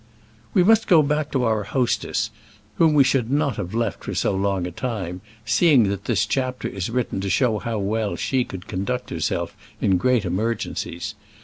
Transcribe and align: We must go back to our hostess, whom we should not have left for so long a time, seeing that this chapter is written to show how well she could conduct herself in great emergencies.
We 0.55 0.63
must 0.63 0.87
go 0.87 1.03
back 1.03 1.29
to 1.31 1.43
our 1.43 1.61
hostess, 1.61 2.31
whom 2.79 2.95
we 2.95 3.03
should 3.03 3.29
not 3.29 3.57
have 3.57 3.75
left 3.75 4.03
for 4.03 4.15
so 4.15 4.33
long 4.33 4.65
a 4.65 4.71
time, 4.71 5.21
seeing 5.45 5.89
that 5.89 6.05
this 6.05 6.25
chapter 6.25 6.67
is 6.67 6.89
written 6.89 7.21
to 7.21 7.29
show 7.29 7.59
how 7.59 7.77
well 7.77 8.15
she 8.15 8.43
could 8.43 8.67
conduct 8.67 9.11
herself 9.11 9.55
in 9.79 9.97
great 9.97 10.25
emergencies. 10.25 11.13